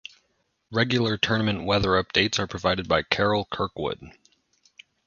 Regular 0.71 1.15
tournament 1.15 1.63
weather 1.63 1.89
updates 1.89 2.39
are 2.39 2.47
provided 2.47 2.87
by 2.87 3.03
Carol 3.03 3.45
Kirkwood. 3.51 4.01